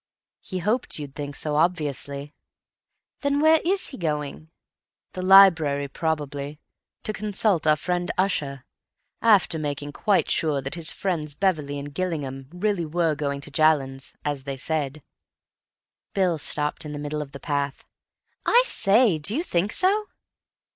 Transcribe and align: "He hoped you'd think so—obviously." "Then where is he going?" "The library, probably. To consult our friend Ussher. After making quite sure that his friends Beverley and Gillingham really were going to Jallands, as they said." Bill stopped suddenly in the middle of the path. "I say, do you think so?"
"He 0.39 0.57
hoped 0.57 0.97
you'd 0.97 1.13
think 1.13 1.35
so—obviously." 1.35 2.33
"Then 3.19 3.39
where 3.39 3.61
is 3.63 3.89
he 3.89 3.99
going?" 3.99 4.49
"The 5.13 5.21
library, 5.21 5.87
probably. 5.89 6.59
To 7.03 7.13
consult 7.13 7.67
our 7.67 7.75
friend 7.75 8.09
Ussher. 8.17 8.65
After 9.21 9.59
making 9.59 9.91
quite 9.93 10.31
sure 10.31 10.59
that 10.59 10.73
his 10.73 10.91
friends 10.91 11.35
Beverley 11.35 11.77
and 11.77 11.93
Gillingham 11.93 12.47
really 12.51 12.83
were 12.87 13.13
going 13.13 13.41
to 13.41 13.51
Jallands, 13.51 14.15
as 14.25 14.45
they 14.45 14.57
said." 14.57 15.03
Bill 16.15 16.39
stopped 16.39 16.81
suddenly 16.81 16.95
in 16.95 16.99
the 16.99 17.03
middle 17.05 17.21
of 17.21 17.31
the 17.31 17.39
path. 17.39 17.85
"I 18.43 18.63
say, 18.65 19.19
do 19.19 19.35
you 19.35 19.43
think 19.43 19.71
so?" 19.71 20.07